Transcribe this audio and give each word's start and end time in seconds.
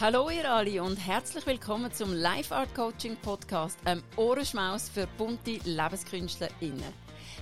Hallo 0.00 0.30
ihr 0.30 0.50
alle 0.50 0.82
und 0.82 0.96
herzlich 0.96 1.44
willkommen 1.44 1.92
zum 1.92 2.14
Life 2.14 2.56
Art 2.56 2.74
Coaching 2.74 3.16
Podcast, 3.16 3.78
einem 3.84 4.02
Ohrenschmaus 4.16 4.88
für 4.88 5.06
bunte 5.06 5.58
LebenskünstlerInnen. 5.62 6.94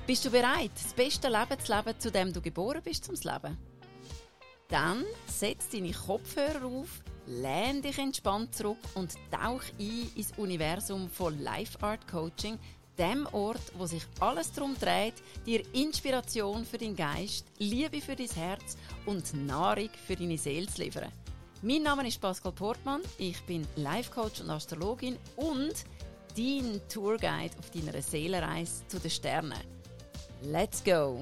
Bist 0.09 0.25
du 0.25 0.31
bereit, 0.33 0.73
das 0.75 0.93
beste 0.93 1.29
Leben 1.29 1.61
zu 1.61 1.73
leben, 1.73 2.01
zu 2.01 2.11
dem 2.11 2.33
du 2.33 2.41
geboren 2.41 2.83
bist 2.83 3.05
zum 3.05 3.15
Leben? 3.15 3.57
Dann 4.67 5.05
setz 5.29 5.69
deine 5.69 5.93
Kopfhörer 5.93 6.65
auf, 6.65 7.01
lehn 7.29 7.81
dich 7.81 7.97
entspannt 7.97 8.53
zurück 8.57 8.83
und 8.97 9.15
tauch 9.31 9.63
ein 9.79 10.11
ins 10.17 10.33
Universum 10.37 11.09
von 11.09 11.41
Life 11.41 11.81
Art 11.81 12.09
Coaching, 12.09 12.59
dem 12.99 13.29
Ort, 13.31 13.63
wo 13.77 13.87
sich 13.87 14.03
alles 14.19 14.51
darum 14.51 14.75
dreht, 14.77 15.15
dir 15.47 15.63
Inspiration 15.75 16.65
für 16.65 16.79
deinen 16.79 16.97
Geist, 16.97 17.47
Liebe 17.59 18.01
für 18.01 18.17
dein 18.17 18.31
Herz 18.31 18.77
und 19.07 19.33
Nahrung 19.47 19.91
für 20.09 20.17
deine 20.17 20.39
Seele 20.39 20.67
zu 20.67 20.83
liefern. 20.83 21.13
Mein 21.61 21.83
Name 21.83 22.07
ist 22.07 22.21
Pascal 22.21 22.53
Portmann, 22.53 23.01
ich 23.19 23.43
bin 23.43 23.67
Life 23.75 24.13
Coach 24.13 24.41
und 24.41 24.49
Astrologin 24.49 25.17
und 25.35 25.75
dein 26.37 26.81
Tourguide 26.89 27.51
auf 27.59 27.71
deiner 27.71 28.01
Seelenreise 28.01 28.87
zu 28.87 29.01
den 29.01 29.11
Sternen. 29.11 29.59
Let's 30.41 30.85
go! 30.85 31.19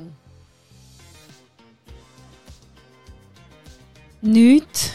Nichts 4.20 4.90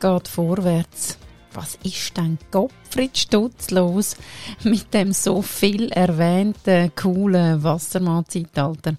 geht 0.00 0.28
vorwärts. 0.28 1.18
Was 1.52 1.78
ist 1.82 2.16
denn 2.16 2.38
Gottfried 2.50 3.18
Stutz 3.18 3.70
los 3.72 4.16
mit 4.64 4.94
dem 4.94 5.12
so 5.12 5.42
viel 5.42 5.92
erwähnten, 5.92 6.90
coolen 6.96 7.62
Wassermann-Zeitalter? 7.62 8.96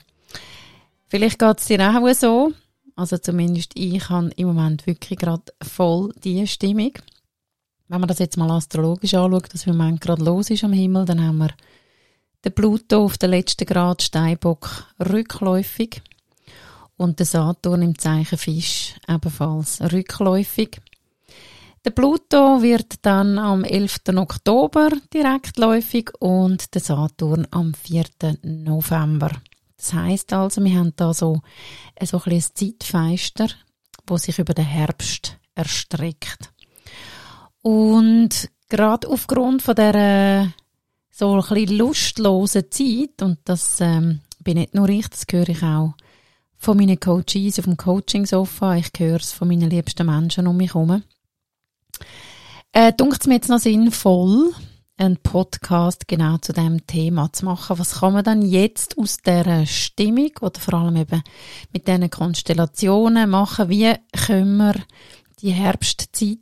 Vielleicht 1.08 1.40
geht 1.40 1.60
es 1.60 1.66
dir 1.66 1.82
auch 1.82 2.14
so, 2.14 2.52
also 2.98 3.18
zumindest 3.18 3.72
ich 3.76 4.10
habe 4.10 4.32
im 4.36 4.48
Moment 4.48 4.88
wirklich 4.88 5.20
gerade 5.20 5.54
voll 5.62 6.12
die 6.24 6.46
Stimmung. 6.48 6.94
Wenn 7.88 8.02
man 8.02 8.08
das 8.08 8.20
jetzt 8.20 8.38
mal 8.38 8.52
astrologisch 8.52 9.14
anschaut, 9.14 9.54
was 9.54 9.68
im 9.68 9.78
Moment 9.78 10.02
gerade 10.02 10.24
los 10.24 10.50
ist 10.50 10.64
am 10.64 10.74
Himmel, 10.74 11.06
dann 11.06 11.26
haben 11.26 11.38
wir 11.38 11.52
den 12.44 12.54
Pluto 12.54 13.06
auf 13.06 13.18
der 13.18 13.30
letzten 13.30 13.66
Grad 13.66 14.02
Steinbock 14.02 14.88
rückläufig 15.00 16.02
und 16.98 17.20
den 17.20 17.26
Saturn 17.28 17.84
im 17.84 17.98
Zeichen 17.98 18.38
Fisch 18.38 18.96
ebenfalls 19.08 19.80
rückläufig. 19.94 20.82
Der 21.86 21.92
Pluto 21.92 22.62
wird 22.64 23.06
dann 23.06 23.38
am 23.38 23.64
11. 23.64 24.00
Oktober 24.16 24.90
direktläufig 25.14 26.10
und 26.20 26.74
der 26.74 26.82
Saturn 26.82 27.48
am 27.52 27.76
4. 27.76 28.06
November. 28.42 29.32
Das 29.78 29.94
heißt 29.94 30.34
also, 30.34 30.64
wir 30.64 30.78
haben 30.78 30.94
da 30.96 31.14
so, 31.14 31.42
so 32.04 32.22
ein, 32.26 32.34
ein 32.34 32.42
Zeitfenster, 32.42 33.48
wo 34.08 34.18
sich 34.18 34.40
über 34.40 34.54
den 34.54 34.66
Herbst 34.66 35.38
erstreckt. 35.56 36.52
Und 37.62 38.50
gerade 38.70 39.08
aufgrund 39.08 39.62
von 39.62 39.76
der 39.76 40.54
so 41.12 41.34
ein 41.34 41.42
bisschen 41.42 41.78
lustlosen 41.78 42.72
Zeit, 42.72 43.22
und 43.22 43.40
das 43.46 43.80
ähm, 43.82 44.22
bin 44.44 44.58
nicht 44.58 44.76
nur 44.76 44.90
ich, 44.90 45.08
das 45.08 45.26
höre 45.30 45.50
ich 45.50 45.64
auch 45.64 45.94
von 46.58 46.78
meinen 46.78 47.00
Coaches 47.00 47.60
auf 47.60 47.66
dem 47.66 47.78
Coaching-Sofa, 47.78 48.76
ich 48.76 48.92
höre 48.98 49.18
es 49.18 49.32
von 49.32 49.48
meinen 49.48 49.70
liebsten 49.70 50.06
Menschen 50.06 50.48
um 50.48 50.58
mich 50.58 50.74
herum, 50.74 51.04
äh, 52.72 52.94
dunkt 52.94 53.22
es 53.22 53.28
mir 53.28 53.36
jetzt 53.36 53.50
noch 53.50 53.60
sinnvoll, 53.60 54.54
einen 54.98 55.18
Podcast 55.18 56.08
genau 56.08 56.38
zu 56.38 56.54
dem 56.54 56.86
Thema 56.88 57.32
zu 57.32 57.46
machen. 57.46 57.78
Was 57.78 58.00
kann 58.00 58.14
man 58.14 58.24
dann 58.24 58.42
jetzt 58.42 58.98
aus 58.98 59.18
der 59.18 59.66
Stimmung 59.66 60.32
oder 60.42 60.60
vor 60.60 60.74
allem 60.74 60.96
eben 60.96 61.22
mit 61.72 61.88
diesen 61.88 62.10
Konstellationen 62.10 63.30
machen? 63.30 63.70
Wie 63.70 63.94
können 64.12 64.58
wir 64.58 64.76
die 65.42 65.52
Herbstzeit 65.52 66.40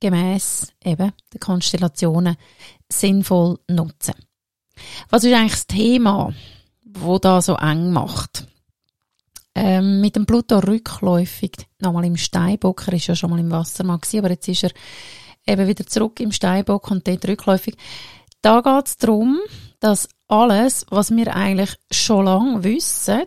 gemäß 0.00 0.72
eben 0.84 1.12
der 1.32 1.40
Konstellationen 1.40 2.36
sinnvoll 2.88 3.58
nutzen? 3.68 4.14
Was 5.08 5.24
ist 5.24 5.32
eigentlich 5.32 5.52
das 5.52 5.66
Thema, 5.68 6.34
wo 6.84 7.18
da 7.18 7.40
so 7.40 7.54
eng 7.54 7.92
macht? 7.92 8.48
Ähm, 9.54 10.02
mit 10.02 10.16
dem 10.16 10.26
Pluto 10.26 10.58
rückläufig, 10.58 11.52
nochmal 11.80 12.04
im 12.04 12.18
Steinbock, 12.18 12.88
er 12.88 12.94
ist 12.94 13.06
ja 13.06 13.16
schon 13.16 13.30
mal 13.30 13.38
im 13.38 13.50
Wassermann 13.50 14.00
gewesen, 14.00 14.18
aber 14.18 14.30
jetzt 14.30 14.48
ist 14.48 14.64
er 14.64 14.70
eben 15.46 15.66
wieder 15.66 15.86
zurück 15.86 16.20
im 16.20 16.32
Steinbock 16.32 16.90
und 16.90 17.06
dort 17.06 17.26
rückläufig. 17.26 17.76
Da 18.42 18.60
geht 18.60 18.86
es 18.86 18.96
darum, 18.96 19.38
dass 19.80 20.08
alles, 20.28 20.86
was 20.90 21.10
wir 21.10 21.34
eigentlich 21.34 21.76
schon 21.90 22.24
lange 22.24 22.64
wissen, 22.64 23.26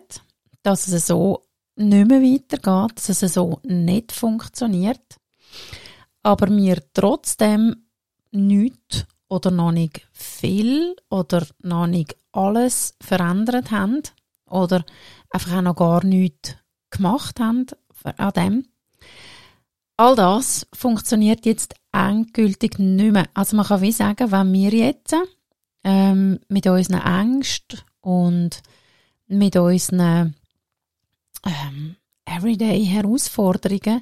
dass 0.62 0.88
es 0.88 1.06
so 1.06 1.42
nicht 1.76 2.08
mehr 2.08 2.22
weitergeht, 2.22 3.08
dass 3.08 3.22
es 3.22 3.34
so 3.34 3.60
nicht 3.64 4.12
funktioniert, 4.12 5.16
aber 6.22 6.48
wir 6.48 6.82
trotzdem 6.92 7.84
nichts 8.30 9.06
oder 9.28 9.50
noch 9.50 9.72
nicht 9.72 10.06
viel 10.12 10.96
oder 11.08 11.46
noch 11.62 11.86
nicht 11.86 12.16
alles 12.32 12.94
verändert 13.00 13.70
haben 13.70 14.02
oder 14.46 14.84
einfach 15.30 15.56
auch 15.56 15.62
noch 15.62 15.76
gar 15.76 16.04
nichts 16.04 16.56
gemacht 16.90 17.40
haben 17.40 17.66
an 18.16 18.32
dem. 18.32 18.66
All 20.00 20.16
das 20.16 20.66
funktioniert 20.72 21.44
jetzt 21.44 21.74
endgültig 21.92 22.78
nicht 22.78 23.12
mehr. 23.12 23.26
Also 23.34 23.54
man 23.54 23.66
kann 23.66 23.82
wie 23.82 23.92
sagen, 23.92 24.32
wenn 24.32 24.50
wir 24.50 24.70
jetzt 24.70 25.14
ähm, 25.84 26.40
mit 26.48 26.66
unseren 26.66 27.02
Ängsten 27.02 27.80
und 28.00 28.62
mit 29.26 29.56
unseren 29.56 30.36
ähm, 31.44 31.96
Everyday-Herausforderungen 32.24 34.00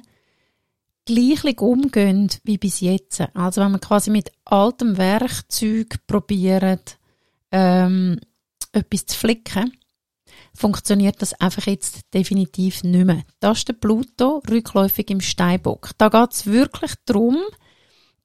gleich 1.03 1.59
umgehen 1.59 2.29
wie 2.45 2.57
bis 2.57 2.79
jetzt. 2.79 3.21
Also 3.33 3.59
wenn 3.59 3.71
man 3.71 3.81
quasi 3.81 4.09
mit 4.09 4.31
altem 4.45 4.97
Werkzeug 4.97 5.99
probiert, 6.07 6.97
ähm, 7.51 8.21
etwas 8.71 9.05
zu 9.05 9.17
flicken, 9.17 9.73
funktioniert 10.53 11.21
das 11.21 11.33
einfach 11.39 11.65
jetzt 11.67 12.01
definitiv 12.13 12.83
nicht 12.83 13.05
mehr. 13.05 13.23
Das 13.39 13.59
ist 13.59 13.67
der 13.67 13.73
Pluto 13.73 14.41
rückläufig 14.49 15.09
im 15.09 15.21
Steinbock. 15.21 15.91
Da 15.97 16.09
geht 16.09 16.31
es 16.31 16.45
wirklich 16.45 16.93
darum, 17.05 17.37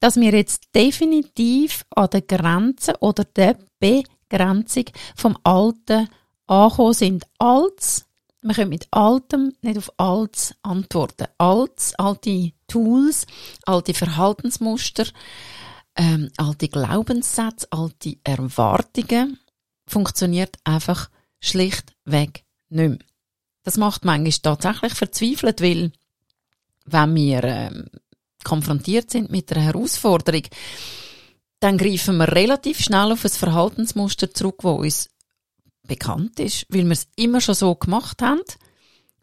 dass 0.01 0.17
wir 0.17 0.33
jetzt 0.33 0.75
definitiv 0.75 1.85
an 1.95 2.11
der 2.13 2.23
Grenze 2.23 2.95
oder 3.01 3.25
der 3.25 3.57
Begrenzung 3.79 4.85
vom 5.17 5.39
Alten 5.45 6.09
angekommen 6.47 6.93
sind. 6.93 7.25
Alts, 7.39 8.05
wir 8.43 8.55
können 8.55 8.71
mit 8.71 8.87
Altem 8.91 9.55
nicht 9.63 9.79
auf 9.79 9.91
Alts 9.97 10.55
antworten. 10.63 11.27
Alts, 11.39 11.95
alte 11.95 12.53
Tools, 12.69 13.27
alte 13.65 13.95
Verhaltensmuster, 13.95 15.07
ähm, 15.97 16.29
alte 16.37 16.69
Glaubenssätze, 16.69 17.67
alte 17.71 18.17
Erwartungen 18.25 19.39
funktioniert 19.87 20.57
einfach 20.65 21.09
schlichtweg 21.45 22.45
nicht 22.69 22.89
mehr. 22.89 22.99
Das 23.63 23.77
macht 23.77 24.05
manchmal 24.05 24.33
tatsächlich 24.43 24.95
verzweifelt, 24.95 25.61
weil 25.63 25.93
wenn 26.85 27.15
wir 27.15 27.45
ähm, 27.45 27.87
konfrontiert 28.45 29.11
sind 29.11 29.31
mit 29.31 29.51
einer 29.53 29.65
Herausforderung, 29.65 30.43
dann 31.61 31.79
greifen 31.79 32.19
wir 32.19 32.31
relativ 32.31 32.81
schnell 32.81 33.13
auf 33.13 33.25
ein 33.25 33.31
Verhaltensmuster 33.31 34.33
zurück, 34.33 34.59
das 34.63 34.73
uns 34.73 35.11
bekannt 35.87 36.39
ist, 36.41 36.67
weil 36.69 36.85
wir 36.85 36.93
es 36.93 37.09
immer 37.17 37.41
schon 37.41 37.55
so 37.55 37.75
gemacht 37.75 38.21
haben. 38.21 38.43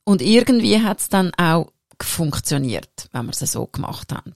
Und 0.03 0.21
irgendwie 0.21 0.81
hat 0.81 1.01
es 1.01 1.09
dann 1.09 1.31
auch 1.35 1.71
funktioniert, 2.01 3.09
wenn 3.11 3.27
wir 3.27 3.31
es 3.31 3.51
so 3.51 3.67
gemacht 3.67 4.11
haben. 4.11 4.33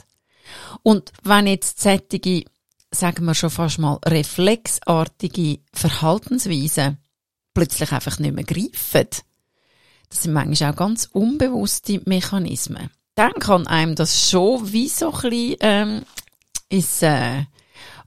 Und 0.83 1.11
wenn 1.23 1.47
jetzt 1.47 1.79
sättige, 1.79 2.45
sagen 2.91 3.25
wir 3.25 3.33
schon 3.33 3.49
fast 3.49 3.79
mal, 3.79 3.97
reflexartige 4.05 5.59
Verhaltensweisen 5.73 6.99
plötzlich 7.55 7.91
einfach 7.91 8.19
nicht 8.19 8.35
mehr 8.35 8.43
greifen, 8.43 9.07
das 10.09 10.21
sind 10.21 10.33
manchmal 10.33 10.73
auch 10.73 10.75
ganz 10.75 11.09
unbewusste 11.11 11.99
Mechanismen 12.05 12.91
dann 13.15 13.33
kann 13.33 13.65
einem 13.65 13.95
das 13.95 14.29
schon 14.29 14.71
wie 14.71 14.89
so 14.89 15.11
ein 15.11 15.21
bisschen 15.29 15.57
ähm, 15.61 16.01
ins 16.69 17.01
äh, 17.01 17.45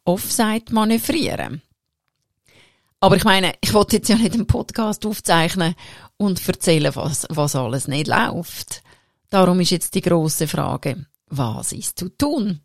Offside 0.05 0.73
manövrieren. 0.73 1.62
Aber 3.00 3.17
ich 3.17 3.25
meine, 3.25 3.55
ich 3.61 3.73
wollte 3.75 3.97
jetzt 3.97 4.09
ja 4.09 4.17
nicht 4.17 4.35
einen 4.35 4.47
Podcast 4.47 5.06
aufzeichnen 5.06 5.75
und 6.17 6.47
erzählen, 6.47 6.94
was, 6.94 7.27
was 7.31 7.56
alles 7.56 7.89
nicht 7.89 8.09
läuft. 8.09 8.83
Darum 9.31 9.61
ist 9.61 9.71
jetzt 9.71 9.94
die 9.94 10.01
große 10.01 10.49
Frage, 10.49 11.06
was 11.29 11.73
ist 11.73 11.99
zu 11.99 12.09
tun? 12.09 12.61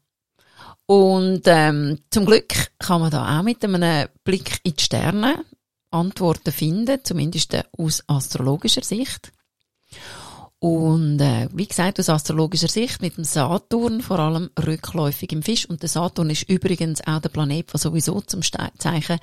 Und 0.86 1.44
ähm, 1.46 2.00
zum 2.10 2.26
Glück 2.26 2.72
kann 2.80 3.02
man 3.02 3.12
da 3.12 3.40
auch 3.40 3.44
mit 3.44 3.64
einem 3.64 4.10
Blick 4.24 4.60
in 4.64 4.74
die 4.76 4.84
Sterne 4.84 5.46
Antworten 5.94 6.52
finden, 6.52 7.00
zumindest 7.04 7.58
aus 7.78 8.04
astrologischer 8.08 8.84
Sicht. 8.84 9.32
Und 10.60 11.20
äh, 11.20 11.50
wie 11.52 11.68
gesagt, 11.68 12.00
aus 12.00 12.08
astrologischer 12.08 12.70
Sicht 12.70 13.02
mit 13.02 13.18
dem 13.18 13.26
Saturn 13.26 14.02
vor 14.02 14.20
allem 14.20 14.50
rückläufig 14.58 15.32
im 15.34 15.44
Fisch. 15.44 15.66
Und 15.70 15.82
der 15.82 15.90
Saturn 15.90 16.30
ist 16.30 16.50
übrigens 16.50 17.06
auch 17.06 17.20
der 17.20 17.28
Planet, 17.28 17.74
der 17.74 17.80
sowieso 17.80 18.22
zum 18.22 18.44
Ste 18.44 18.72
Zeichen 18.78 19.20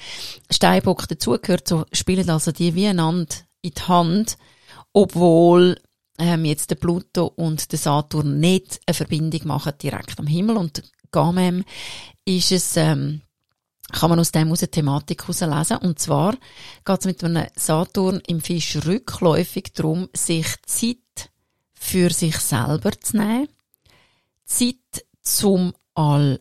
Steinbock 0.50 1.08
dazugehört. 1.08 1.66
So 1.66 1.86
spielen 1.92 2.28
also 2.28 2.52
die 2.52 2.74
wie 2.74 2.88
einander 2.88 3.34
in 3.62 3.72
die 3.72 3.82
Hand, 3.82 4.36
obwohl 4.92 5.80
ähm, 6.18 6.44
jetzt 6.44 6.70
der 6.70 6.76
Pluto 6.76 7.32
und 7.34 7.72
der 7.72 7.78
Saturn 7.78 8.38
nicht 8.38 8.78
eine 8.86 8.94
Verbindung 8.94 9.40
machen 9.46 9.72
direkt 9.82 10.18
am 10.18 10.26
Himmel 10.26 10.58
und 10.58 10.82
Gamem 11.10 11.64
ist 12.24 12.52
es, 12.52 12.76
ähm, 12.76 13.22
kann 13.90 14.10
man 14.10 14.20
aus 14.20 14.32
dem 14.32 14.50
aus 14.50 14.62
eine 14.62 14.70
Thematik 14.70 15.26
herauslesen. 15.26 15.78
Und 15.78 15.98
zwar 15.98 16.36
geht 16.84 17.00
es 17.00 17.06
mit 17.06 17.24
einem 17.24 17.46
Saturn 17.56 18.20
im 18.26 18.40
Fisch 18.40 18.76
rückläufig 18.84 19.72
darum, 19.74 20.08
sich 20.14 20.46
Zeit 20.66 21.30
für 21.74 22.10
sich 22.10 22.36
selber 22.36 22.92
zu 23.00 23.16
nehmen. 23.16 23.48
Zeit 24.44 25.04
zum 25.22 25.72
all 25.94 26.40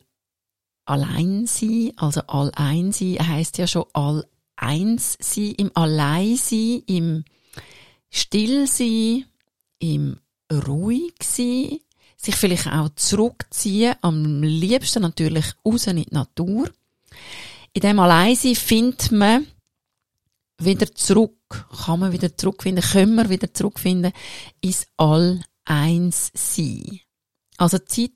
allein 0.86 1.46
sein, 1.46 1.92
also 1.98 2.22
all 2.28 2.52
ein 2.56 2.92
sein, 2.92 3.18
heisst 3.28 3.58
ja 3.58 3.68
schon 3.68 3.86
all 3.94 4.26
eins 4.56 5.18
sein, 5.20 5.54
im 5.58 5.72
Allein 5.76 6.36
sein, 6.36 6.84
im 6.88 7.24
Still 8.10 8.68
sein, 8.68 9.26
im 9.80 10.20
ruhig 10.52 11.14
sein, 11.22 11.80
sich 12.18 12.36
vielleicht 12.36 12.68
auch 12.68 12.90
zurückziehen, 12.96 13.96
am 14.02 14.44
liebsten 14.44 15.02
natürlich 15.02 15.46
raus 15.66 15.88
in 15.88 15.98
die 15.98 16.08
Natur. 16.12 16.70
In 17.74 17.82
dem 17.82 18.00
Alleinsein 18.00 18.56
findet 18.56 19.12
man 19.12 19.46
wieder 20.60 20.94
zurück, 20.94 21.68
kann 21.86 22.00
man 22.00 22.12
wieder 22.12 22.36
zurückfinden, 22.36 22.84
können 22.84 23.16
wir 23.16 23.30
wieder 23.30 23.54
zurückfinden 23.54 24.12
ins 24.62 24.88
All-Eins-Sein. 24.98 27.00
Also 27.58 27.78
Zeit, 27.80 28.12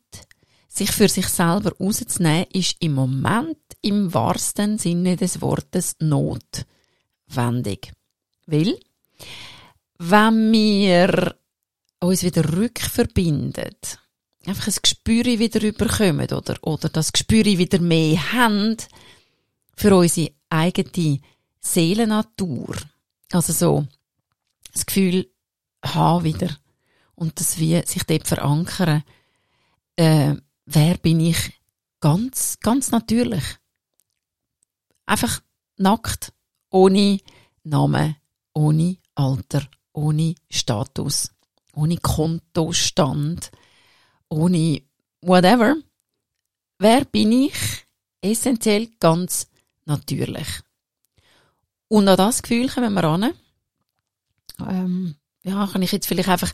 sich 0.67 0.91
für 0.91 1.07
sich 1.07 1.27
selber 1.27 1.73
rauszunehmen, 1.79 2.47
ist 2.51 2.77
im 2.79 2.93
Moment 2.93 3.57
im 3.81 4.13
wahrsten 4.13 4.77
Sinne 4.77 5.17
des 5.17 5.41
Wortes 5.41 5.95
notwendig. 5.99 7.91
Weil, 8.45 8.77
wenn 9.99 10.51
wir 10.51 11.35
uns 11.99 12.23
wieder 12.23 12.53
rückverbinden, 12.53 13.75
einfach 14.45 14.67
ein 14.67 14.75
Gespür 14.81 15.25
wieder 15.25 15.61
überkommen 15.61 16.29
oder, 16.31 16.57
oder 16.61 16.89
das 16.89 17.13
Gespür 17.13 17.45
wieder 17.45 17.79
mehr 17.79 18.33
haben 18.33 18.77
für 19.75 19.95
unsere 19.95 20.31
eigene 20.49 21.19
Seelennatur. 21.59 22.75
Also 23.31 23.53
so 23.53 23.87
das 24.73 24.85
Gefühl 24.85 25.29
haben 25.83 26.23
wieder 26.23 26.49
und 27.15 27.39
das 27.39 27.59
wie 27.59 27.81
sich 27.85 28.03
dort 28.03 28.27
verankern. 28.27 29.03
Äh, 29.95 30.35
wer 30.65 30.97
bin 30.97 31.19
ich 31.19 31.59
ganz, 31.99 32.57
ganz 32.59 32.91
natürlich? 32.91 33.43
Einfach 35.05 35.41
nackt, 35.77 36.33
ohne 36.69 37.19
Namen, 37.63 38.15
ohne 38.53 38.97
Alter, 39.15 39.67
ohne 39.93 40.35
Status 40.49 41.33
ohne 41.73 41.97
Kontostand, 41.97 43.51
ohne 44.33 44.81
whatever. 45.21 45.75
Wer 46.79 47.05
bin 47.05 47.31
ich? 47.31 47.85
Essentiell 48.21 48.89
ganz 48.99 49.47
natürlich. 49.85 50.47
Und 51.87 52.07
an 52.07 52.17
das 52.17 52.41
Gefühl 52.41 52.69
kommen 52.69 52.93
wir 52.93 53.03
an. 53.03 53.33
Ähm, 54.59 55.15
ja, 55.43 55.67
kann 55.67 55.81
ich 55.81 55.91
jetzt 55.91 56.07
vielleicht 56.07 56.29
einfach 56.29 56.51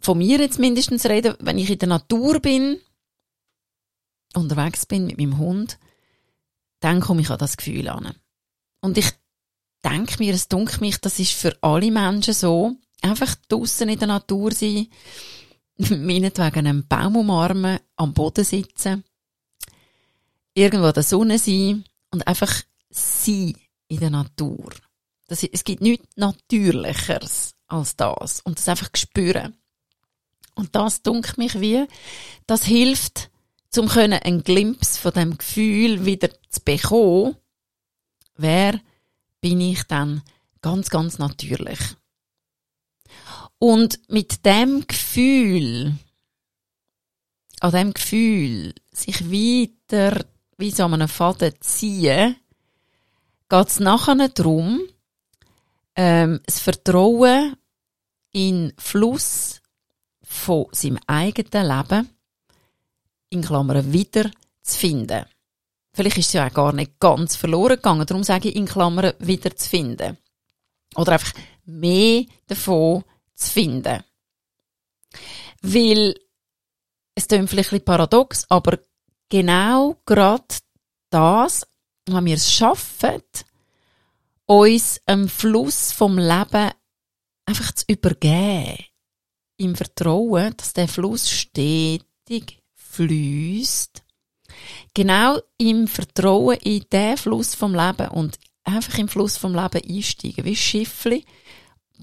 von 0.00 0.18
mir 0.18 0.38
jetzt 0.38 0.58
mindestens 0.58 1.06
reden, 1.06 1.36
wenn 1.40 1.58
ich 1.58 1.70
in 1.70 1.78
der 1.78 1.88
Natur 1.88 2.40
bin, 2.40 2.80
unterwegs 4.34 4.84
bin 4.86 5.06
mit 5.06 5.18
meinem 5.18 5.38
Hund, 5.38 5.78
dann 6.80 7.00
komme 7.00 7.20
ich 7.20 7.30
an 7.30 7.38
das 7.38 7.56
Gefühl 7.56 7.88
an. 7.88 8.14
Und 8.80 8.98
ich 8.98 9.10
denke 9.84 10.16
mir, 10.18 10.34
es 10.34 10.48
dunkelt 10.48 10.80
mich, 10.80 10.98
das 10.98 11.20
ist 11.20 11.32
für 11.32 11.56
alle 11.62 11.90
Menschen 11.92 12.34
so, 12.34 12.72
einfach 13.00 13.36
draussen 13.48 13.88
in 13.88 13.98
der 13.98 14.08
Natur 14.08 14.52
sein, 14.52 14.88
meinetwegen 15.90 16.66
einen 16.66 16.86
Baum 16.86 17.16
umarmen, 17.16 17.80
am 17.96 18.14
Boden 18.14 18.44
sitzen, 18.44 19.04
irgendwo 20.54 20.88
in 20.88 20.92
der 20.92 21.02
Sonne 21.02 21.38
sein 21.38 21.84
und 22.10 22.26
einfach 22.26 22.52
sein 22.90 23.54
in 23.88 24.00
der 24.00 24.10
Natur. 24.10 24.70
Das, 25.28 25.42
es 25.44 25.64
gibt 25.64 25.82
nichts 25.82 26.06
Natürlicheres 26.16 27.54
als 27.66 27.96
das. 27.96 28.40
Und 28.40 28.58
das 28.58 28.68
einfach 28.68 28.90
spüren. 28.94 29.54
Und 30.54 30.74
das 30.76 31.02
dunkelt 31.02 31.38
mich 31.38 31.60
wie, 31.60 31.86
das 32.46 32.64
hilft, 32.64 33.30
zum 33.70 33.88
können 33.88 34.20
einen 34.22 34.44
Glimpse 34.44 35.00
von 35.00 35.12
dem 35.12 35.38
Gefühl 35.38 36.04
wieder 36.04 36.28
zu 36.50 36.60
bekommen. 36.62 37.36
Wer 38.36 38.78
bin 39.40 39.60
ich 39.62 39.82
dann 39.84 40.22
ganz, 40.60 40.90
ganz 40.90 41.18
natürlich? 41.18 41.78
Und 43.62 44.00
mit 44.08 44.44
dem 44.44 44.84
Gefühl, 44.88 45.94
an 47.60 47.70
dem 47.70 47.94
Gefühl, 47.94 48.74
sich 48.90 49.30
weiter 49.30 50.24
wie 50.58 50.72
so 50.72 50.84
einem 50.84 51.06
Faden 51.06 51.54
ziehen, 51.60 52.34
geht 53.48 53.68
es 53.68 53.78
nachher 53.78 54.28
darum, 54.30 54.80
ähm, 55.94 56.40
das 56.44 56.58
Vertrauen 56.58 57.54
in 58.32 58.72
Fluss 58.78 59.60
von 60.24 60.66
seinem 60.72 60.98
eigenen 61.06 61.68
Leben, 61.68 62.10
in 63.30 63.42
Klammern, 63.42 63.92
wieder 63.92 64.28
zu 64.62 64.76
finden. 64.76 65.24
Vielleicht 65.92 66.18
ist 66.18 66.26
es 66.26 66.32
ja 66.32 66.48
auch 66.48 66.52
gar 66.52 66.72
nicht 66.72 66.98
ganz 66.98 67.36
verloren 67.36 67.76
gegangen, 67.76 68.06
darum 68.06 68.24
sage 68.24 68.48
ich 68.48 68.56
in 68.56 68.66
Klammern 68.66 69.12
wieder 69.20 69.54
zu 69.54 69.68
finden. 69.68 70.18
Oder 70.96 71.12
einfach 71.12 71.34
mehr 71.64 72.24
davon 72.48 73.04
zu 73.46 73.52
finden. 73.52 74.02
Weil, 75.62 76.14
es 77.14 77.28
klingt 77.28 77.50
vielleicht 77.50 77.72
ein 77.72 77.84
paradox, 77.84 78.46
aber 78.48 78.78
genau 79.28 80.00
gerade 80.06 80.44
das, 81.10 81.66
wenn 82.06 82.24
wir 82.24 82.34
es 82.34 82.52
schaffen, 82.52 83.22
uns 84.46 85.00
am 85.06 85.28
Fluss 85.28 85.92
vom 85.92 86.18
Leben 86.18 86.70
einfach 87.46 87.72
zu 87.72 87.84
übergeben, 87.88 88.84
im 89.56 89.76
Vertrauen, 89.76 90.54
dass 90.56 90.72
der 90.72 90.88
Fluss 90.88 91.30
stetig 91.30 92.62
fließt, 92.74 94.02
genau 94.94 95.40
im 95.58 95.86
Vertrauen 95.86 96.58
in 96.58 96.84
den 96.90 97.16
Fluss 97.16 97.54
vom 97.54 97.74
Leben 97.74 98.08
und 98.08 98.38
einfach 98.64 98.98
im 98.98 99.08
Fluss 99.08 99.36
vom 99.36 99.54
Leben 99.54 99.82
einsteigen, 99.88 100.44
wie 100.44 100.56
Schiffli, 100.56 101.24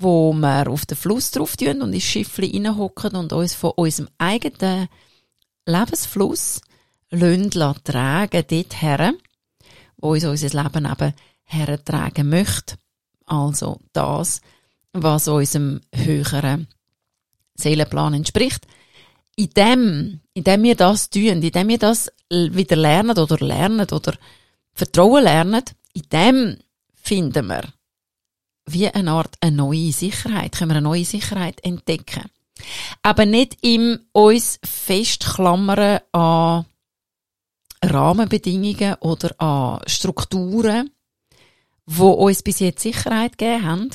wo 0.01 0.33
wir 0.33 0.69
auf 0.69 0.85
den 0.85 0.97
Fluss 0.97 1.31
drauf 1.31 1.57
tun 1.57 1.81
und 1.81 1.93
ins 1.93 2.03
Schiffli 2.03 2.51
reinhocken 2.53 3.15
und 3.15 3.33
uns 3.33 3.53
von 3.53 3.71
unserem 3.75 4.09
eigenen 4.17 4.87
Lebensfluss 5.65 6.61
lassen 7.11 7.83
tragen 7.83 8.43
dorthin, 8.47 9.17
wo 9.97 10.11
uns 10.11 10.25
unser 10.25 10.63
Leben 10.63 10.85
eben 10.85 11.13
hertragen 11.43 12.29
möchte. 12.29 12.75
Also 13.25 13.79
das, 13.93 14.41
was 14.93 15.27
unserem 15.27 15.81
höheren 15.93 16.67
Seelenplan 17.55 18.13
entspricht. 18.13 18.65
In 19.35 19.49
dem, 19.51 20.19
in 20.33 20.43
dem 20.43 20.63
wir 20.63 20.75
das 20.75 21.09
tun, 21.09 21.23
in 21.23 21.41
dem 21.41 21.67
wir 21.67 21.77
das 21.77 22.11
wieder 22.29 22.75
lernen 22.75 23.17
oder 23.17 23.37
lernen 23.45 23.87
oder 23.91 24.13
Vertrauen 24.73 25.23
lernen, 25.23 25.63
in 25.93 26.03
dem 26.11 26.57
finden 26.93 27.47
wir 27.47 27.63
wie 28.73 28.87
eine 28.87 29.11
Art 29.11 29.35
eine 29.41 29.55
neue 29.55 29.91
Sicherheit, 29.91 30.53
können 30.53 30.71
wir 30.71 30.77
eine 30.77 30.87
neue 30.87 31.05
Sicherheit 31.05 31.63
entdecken. 31.63 32.29
Aber 33.01 33.25
nicht 33.25 33.57
im 33.61 33.99
uns 34.11 34.59
festklammern 34.63 35.99
an 36.11 36.65
Rahmenbedingungen 37.83 38.95
oder 38.99 39.39
an 39.41 39.81
Strukturen, 39.87 40.91
wo 41.85 42.11
uns 42.11 42.43
bis 42.43 42.59
jetzt 42.59 42.81
Sicherheit 42.81 43.37
gegeben 43.37 43.65
haben. 43.65 43.89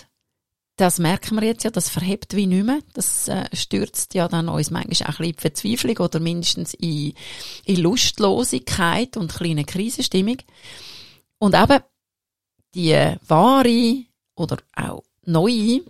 Das 0.76 0.98
merken 0.98 1.40
wir 1.40 1.46
jetzt 1.46 1.62
ja, 1.62 1.70
das 1.70 1.88
verhebt 1.88 2.34
wie 2.34 2.46
nicht 2.46 2.64
mehr. 2.64 2.80
Das 2.94 3.28
äh, 3.28 3.44
stürzt 3.52 4.14
ja 4.14 4.26
dann 4.26 4.48
uns 4.48 4.72
manchmal 4.72 5.10
auch 5.10 5.20
ein 5.20 5.32
bisschen 5.32 5.34
in 5.34 5.38
Verzweiflung 5.38 5.98
oder 5.98 6.18
mindestens 6.18 6.74
in, 6.74 7.14
in 7.64 7.76
Lustlosigkeit 7.76 9.16
und 9.16 9.32
kleine 9.32 9.64
Krisenstimmung. 9.64 10.38
Und 11.38 11.54
eben 11.54 11.78
die 12.74 13.14
wahre 13.28 14.04
oder 14.34 14.58
auch 14.74 15.02
neue 15.24 15.82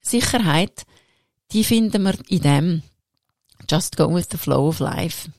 Sicherheit, 0.00 0.84
die 1.52 1.64
finden 1.64 2.02
wir 2.02 2.18
in 2.28 2.40
dem 2.40 2.82
Just 3.70 3.96
go 3.96 4.12
with 4.14 4.28
the 4.30 4.36
flow 4.36 4.68
of 4.68 4.80
life, 4.80 5.30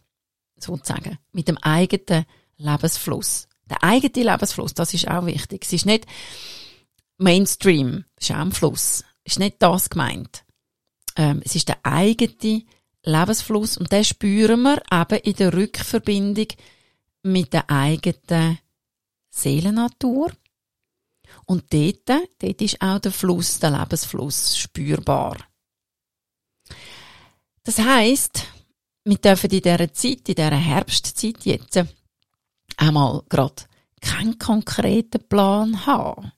sozusagen, 0.57 1.19
mit 1.31 1.47
dem 1.47 1.57
eigenen 1.59 2.25
Lebensfluss. 2.57 3.47
Der 3.69 3.83
eigene 3.83 4.31
Lebensfluss, 4.31 4.73
das 4.73 4.93
ist 4.93 5.07
auch 5.07 5.25
wichtig. 5.25 5.63
Es 5.63 5.73
ist 5.73 5.85
nicht 5.85 6.05
Mainstream, 7.17 8.05
Schamfluss, 8.19 9.03
ist 9.23 9.39
nicht 9.39 9.57
das 9.59 9.89
gemeint. 9.89 10.43
Ähm, 11.15 11.41
es 11.45 11.55
ist 11.55 11.67
der 11.67 11.77
eigene 11.83 12.63
Lebensfluss 13.03 13.77
und 13.77 13.91
den 13.91 14.03
spüren 14.03 14.63
wir 14.63 14.81
eben 14.91 15.19
in 15.19 15.35
der 15.35 15.53
Rückverbindung 15.53 16.47
mit 17.23 17.53
der 17.53 17.69
eigenen 17.69 18.59
Seelennatur 19.29 20.31
und 21.45 21.73
dort, 21.73 22.09
dort 22.39 22.61
ist 22.61 22.81
auch 22.81 22.99
der 22.99 23.11
Fluss, 23.11 23.59
der 23.59 23.71
Lebensfluss 23.71 24.57
spürbar. 24.57 25.37
Das 27.63 27.79
heisst, 27.79 28.45
wir 29.03 29.17
dürfen 29.17 29.49
in 29.49 29.61
dieser 29.61 29.93
Zeit, 29.93 30.29
in 30.29 30.35
dieser 30.35 30.55
Herbstzeit 30.55 31.45
jetzt, 31.45 31.83
einmal 32.77 33.23
gerade 33.29 33.63
keinen 34.01 34.37
konkreten 34.37 35.27
Plan 35.27 35.85
haben. 35.85 36.31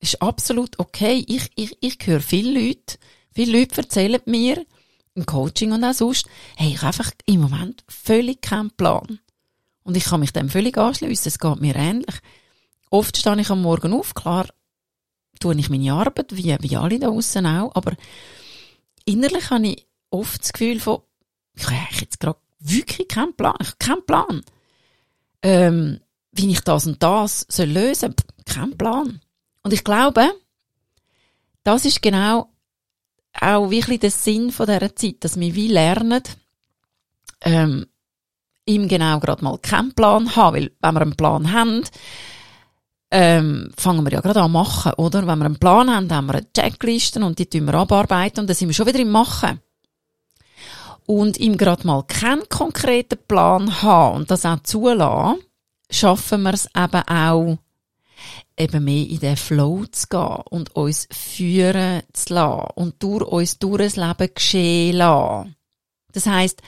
Ist 0.00 0.20
absolut 0.22 0.78
okay. 0.78 1.24
Ich, 1.26 1.50
ich, 1.56 1.76
ich 1.80 1.98
höre 2.06 2.20
viele 2.20 2.60
Leute, 2.60 2.98
viele 3.32 3.58
Leute 3.58 3.78
erzählen 3.78 4.20
mir, 4.26 4.64
im 5.14 5.26
Coaching 5.26 5.72
und 5.72 5.82
auch 5.82 5.94
sonst, 5.94 6.28
hey, 6.56 6.68
ich 6.68 6.76
habe 6.76 6.88
einfach 6.88 7.10
im 7.24 7.40
Moment 7.40 7.84
völlig 7.88 8.42
keinen 8.42 8.70
Plan. 8.70 9.18
Und 9.82 9.96
ich 9.96 10.04
kann 10.04 10.20
mich 10.20 10.32
dem 10.32 10.50
völlig 10.50 10.76
anschliessen. 10.76 11.28
Es 11.28 11.38
geht 11.38 11.60
mir 11.60 11.74
ähnlich. 11.74 12.16
Oft 12.90 13.16
stehe 13.16 13.40
ich 13.40 13.50
am 13.50 13.62
Morgen 13.62 13.92
auf, 13.92 14.14
klar, 14.14 14.46
tue 15.40 15.54
ich 15.56 15.68
meine 15.70 15.92
Arbeit, 15.92 16.36
wie, 16.36 16.56
wie 16.60 16.76
alle 16.76 16.98
da 16.98 17.08
draussen 17.08 17.46
auch, 17.46 17.74
aber 17.74 17.92
innerlich 19.04 19.50
habe 19.50 19.68
ich 19.68 19.86
oft 20.10 20.42
das 20.42 20.52
Gefühl 20.52 20.80
von, 20.80 21.00
ich 21.54 21.66
habe 21.66 21.76
jetzt 22.00 22.20
gerade 22.20 22.38
wirklich 22.60 23.08
keinen 23.08 23.34
Plan. 23.34 23.54
Ich 23.60 23.68
habe 23.68 23.76
keinen 23.78 24.06
Plan. 24.06 24.42
Ähm, 25.42 26.00
wie 26.32 26.50
ich 26.50 26.60
das 26.60 26.86
und 26.86 27.02
das 27.02 27.46
soll 27.48 27.66
lösen 27.66 28.14
soll. 28.14 28.26
Kein 28.44 28.76
Plan. 28.76 29.20
Und 29.62 29.72
ich 29.72 29.84
glaube, 29.84 30.32
das 31.64 31.84
ist 31.84 32.02
genau 32.02 32.50
auch 33.40 33.70
wirklich 33.70 34.00
der 34.00 34.10
Sinn 34.10 34.50
von 34.52 34.66
dieser 34.66 34.94
Zeit, 34.94 35.16
dass 35.20 35.38
wir 35.38 35.54
wie 35.54 35.68
lernen, 35.68 36.22
ähm, 37.42 37.86
ihm 38.64 38.88
genau 38.88 39.20
gerade 39.20 39.44
mal 39.44 39.58
keinen 39.58 39.94
Plan 39.94 40.36
haben, 40.36 40.56
weil 40.56 40.72
wenn 40.80 40.94
wir 40.94 41.00
einen 41.02 41.16
Plan 41.16 41.52
haben, 41.52 41.84
ähm, 43.18 43.70
fangen 43.78 44.04
wir 44.04 44.12
ja 44.12 44.20
gerade 44.20 44.42
an 44.42 44.52
machen, 44.52 44.92
oder? 44.98 45.26
Wenn 45.26 45.38
wir 45.38 45.46
einen 45.46 45.58
Plan 45.58 45.88
haben, 45.88 46.12
haben 46.12 46.26
wir 46.26 46.34
eine 46.34 46.52
Checkliste 46.52 47.24
und 47.24 47.38
die 47.38 47.46
tun 47.46 47.64
wir 47.64 47.72
abarbeiten 47.72 48.40
und 48.40 48.46
dann 48.46 48.54
sind 48.54 48.68
wir 48.68 48.74
schon 48.74 48.86
wieder 48.86 48.98
im 48.98 49.10
Machen. 49.10 49.58
Und 51.06 51.38
ihm 51.38 51.56
gerade 51.56 51.86
mal 51.86 52.02
keinen 52.02 52.46
konkreten 52.50 53.18
Plan 53.26 53.80
haben 53.80 54.16
und 54.16 54.30
das 54.30 54.44
auch 54.44 54.60
zulassen, 54.64 55.40
schaffen 55.90 56.42
wir 56.42 56.52
es 56.52 56.68
eben 56.76 57.08
auch, 57.08 57.56
eben 58.58 58.84
mehr 58.84 59.08
in 59.08 59.20
den 59.20 59.36
Flow 59.38 59.86
zu 59.86 60.08
gehen 60.08 60.42
und 60.50 60.76
uns 60.76 61.08
führen 61.10 62.02
zu 62.12 62.34
lassen 62.34 62.68
und 62.74 63.02
durch 63.02 63.24
uns 63.24 63.58
durch 63.58 63.94
das 63.94 63.96
Leben 63.96 64.34
geschehen 64.34 64.96
lassen. 64.96 65.56
Das 66.12 66.26
heisst, 66.26 66.60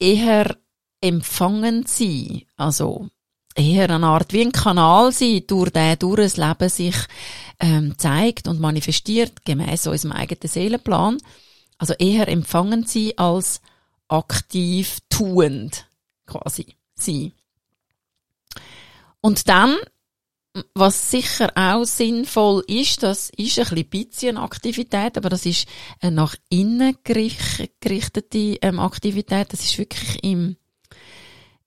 eher 0.00 0.56
empfangen 1.00 1.86
sein, 1.86 2.42
also 2.56 3.10
eher 3.54 3.90
eine 3.90 4.06
Art 4.06 4.32
wie 4.32 4.42
ein 4.42 4.52
Kanal 4.52 5.12
sein, 5.12 5.42
durch 5.46 5.70
den 5.70 5.98
durch 5.98 6.16
das 6.16 6.36
Leben 6.36 6.68
sich 6.68 6.96
ähm, 7.58 7.94
zeigt 7.98 8.48
und 8.48 8.60
manifestiert, 8.60 9.44
gemäß 9.44 9.86
unserem 9.86 10.12
eigenen 10.12 10.48
Seelenplan. 10.48 11.18
Also 11.78 11.94
eher 11.94 12.28
empfangen 12.28 12.86
sein 12.86 13.12
als 13.16 13.60
aktiv 14.08 14.98
tuend 15.08 15.86
quasi 16.26 16.76
sein. 16.94 17.32
Und 19.20 19.48
dann, 19.48 19.76
was 20.74 21.10
sicher 21.10 21.52
auch 21.54 21.84
sinnvoll 21.84 22.64
ist, 22.66 23.02
das 23.02 23.30
ist 23.30 23.58
ein 23.58 23.86
bisschen 23.86 24.36
Aktivität, 24.36 25.16
aber 25.16 25.28
das 25.28 25.46
ist 25.46 25.68
eine 26.00 26.16
nach 26.16 26.34
innen 26.48 26.96
gerichtete 27.04 28.58
ähm, 28.62 28.78
Aktivität. 28.78 29.52
Das 29.52 29.60
ist 29.60 29.78
wirklich 29.78 30.24
im, 30.24 30.56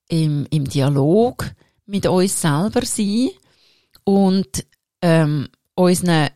im, 0.10 0.48
im 0.50 0.68
Dialog 0.68 1.52
mit 1.86 2.06
uns 2.06 2.42
selber 2.42 2.86
sein 2.86 3.30
und 4.04 4.66
ähm, 5.02 5.50
unseren 5.76 6.30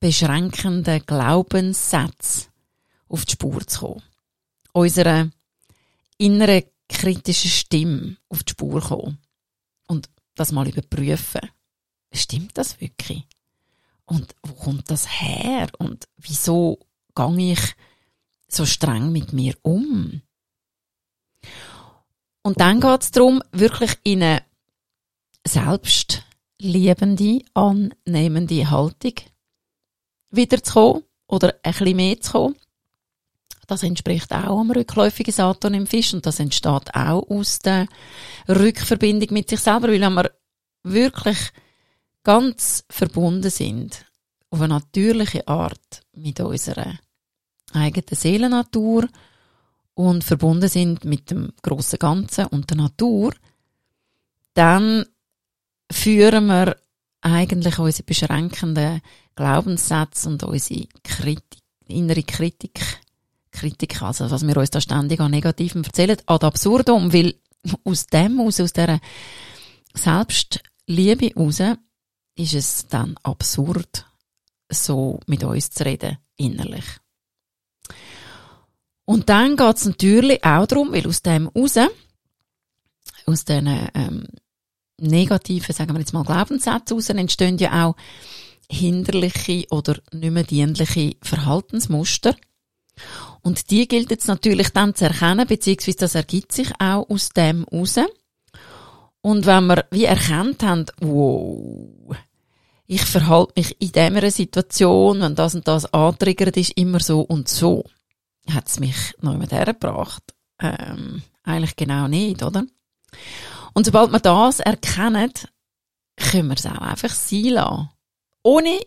beschränkenden 0.00 1.04
Glaubenssätzen 1.06 2.50
auf 3.08 3.24
die 3.24 3.32
Spur 3.32 3.66
zu 3.66 3.80
kommen. 3.80 4.02
Unserer 4.72 5.30
inneren 6.18 6.64
kritischen 6.88 7.50
Stimme 7.50 8.16
auf 8.28 8.42
die 8.42 8.52
Spur 8.52 8.80
kommen. 8.80 9.18
Und 9.86 10.08
das 10.34 10.52
mal 10.52 10.68
überprüfen. 10.68 11.50
Stimmt 12.12 12.56
das 12.56 12.80
wirklich? 12.80 13.26
Und 14.04 14.34
wo 14.42 14.54
kommt 14.54 14.90
das 14.90 15.20
her? 15.20 15.68
Und 15.78 16.08
wieso 16.16 16.78
gehe 17.14 17.52
ich 17.52 17.74
so 18.48 18.66
streng 18.66 19.12
mit 19.12 19.32
mir 19.32 19.54
um? 19.62 20.22
Und 22.42 22.60
dann 22.60 22.80
geht 22.80 23.02
es 23.02 23.10
darum, 23.10 23.42
wirklich 23.52 23.98
in 24.02 24.22
eine 24.22 24.42
selbstliebende, 25.46 27.40
annehmende 27.54 28.70
Haltung 28.70 29.14
wiederzukommen 30.30 31.04
oder 31.26 31.54
ein 31.62 31.72
bisschen 31.72 31.96
mehr 31.96 32.20
zu 32.20 32.32
kommen. 32.32 32.56
Das 33.66 33.82
entspricht 33.84 34.32
auch 34.32 34.60
am 34.60 34.72
rückläufigen 34.72 35.32
Saturn 35.32 35.74
im 35.74 35.86
Fisch 35.86 36.12
und 36.12 36.26
das 36.26 36.40
entsteht 36.40 36.92
auch 36.94 37.30
aus 37.30 37.60
der 37.60 37.86
Rückverbindung 38.48 39.28
mit 39.32 39.48
sich 39.48 39.60
selber, 39.60 39.88
weil 39.88 40.00
wenn 40.00 40.14
wir 40.14 40.32
wirklich 40.82 41.38
ganz 42.24 42.84
verbunden 42.90 43.50
sind, 43.50 44.04
auf 44.50 44.60
eine 44.60 44.74
natürliche 44.74 45.46
Art 45.46 46.02
mit 46.14 46.40
unserer 46.40 46.98
eigenen 47.72 48.16
Seelennatur 48.16 49.08
und 49.94 50.24
verbunden 50.24 50.68
sind 50.68 51.04
mit 51.04 51.30
dem 51.30 51.52
großen 51.62 51.98
Ganzen 51.98 52.46
und 52.46 52.70
der 52.70 52.76
Natur, 52.76 53.32
dann 54.54 55.06
führen 55.90 56.46
wir 56.46 56.76
eigentlich 57.20 57.78
unsere 57.78 58.04
beschränkenden 58.04 59.00
Glaubenssätze 59.34 60.28
und 60.28 60.42
unsere 60.42 60.86
Kritik, 61.02 61.60
innere 61.86 62.22
Kritik, 62.22 62.80
Kritik, 63.50 64.00
also 64.02 64.30
was 64.30 64.46
wir 64.46 64.56
uns 64.56 64.70
da 64.70 64.80
ständig 64.80 65.20
an 65.20 65.30
Negativen 65.30 65.84
erzählen, 65.84 66.16
ad 66.26 66.46
absurdum, 66.46 67.12
weil 67.12 67.34
aus 67.84 68.06
dem 68.06 68.40
aus, 68.40 68.60
aus 68.60 68.72
dieser 68.72 69.00
Selbstliebe 69.92 71.34
raus, 71.34 71.60
ist 72.36 72.54
es 72.54 72.86
dann 72.88 73.16
absurd, 73.22 74.06
so 74.68 75.20
mit 75.26 75.44
uns 75.44 75.70
zu 75.70 75.84
reden, 75.84 76.18
innerlich. 76.36 76.84
Und 79.04 79.28
dann 79.28 79.56
geht 79.56 79.76
es 79.76 79.84
natürlich 79.86 80.44
auch 80.44 80.66
darum, 80.66 80.92
weil 80.92 81.06
aus 81.06 81.22
dem 81.22 81.48
raus, 81.48 81.76
aus 83.26 83.44
diesen 83.44 83.90
ähm, 83.94 84.26
negativen, 85.00 85.74
sagen 85.74 85.92
wir 85.94 86.00
jetzt 86.00 86.12
mal, 86.12 86.24
Glaubenssätze 86.24 86.94
raus, 86.94 87.08
entstehen 87.10 87.58
ja 87.58 87.86
auch 87.86 87.96
hinderliche 88.70 89.66
oder 89.70 89.98
nicht 90.12 90.32
mehr 90.32 90.44
dienliche 90.44 91.16
Verhaltensmuster. 91.22 92.36
Und 93.42 93.70
die 93.70 93.88
gilt 93.88 94.10
jetzt 94.10 94.28
natürlich 94.28 94.70
dann 94.70 94.94
zu 94.94 95.06
erkennen, 95.06 95.46
beziehungsweise 95.46 95.98
das 95.98 96.14
ergibt 96.14 96.52
sich 96.52 96.70
auch 96.78 97.08
aus 97.08 97.30
dem 97.30 97.64
raus. 97.64 97.96
Und 99.22 99.46
wenn 99.46 99.66
wir 99.66 99.86
wie 99.90 100.04
erkannt 100.04 100.62
haben, 100.62 100.86
wow, 101.00 102.16
ich 102.86 103.02
verhalte 103.02 103.52
mich 103.56 103.80
in 103.80 103.92
dieser 103.92 104.30
Situation, 104.30 105.20
wenn 105.20 105.34
das 105.34 105.54
und 105.54 105.68
das 105.68 105.92
antriggert 105.92 106.56
ist, 106.56 106.76
immer 106.76 107.00
so 107.00 107.20
und 107.20 107.48
so, 107.48 107.84
hat 108.50 108.68
es 108.68 108.80
mich 108.80 109.14
noch 109.20 109.32
jemand 109.32 109.52
hergebracht? 109.52 110.22
Ähm, 110.58 111.22
eigentlich 111.44 111.76
genau 111.76 112.08
nicht, 112.08 112.42
oder? 112.42 112.64
Und 113.74 113.86
sobald 113.86 114.12
wir 114.12 114.20
das 114.20 114.60
erkennen, 114.60 115.32
können 116.16 116.48
wir 116.48 116.56
es 116.56 116.66
auch 116.66 116.78
einfach 116.78 117.10
sein 117.10 117.44
lassen. 117.44 117.90
Ohne, 118.42 118.80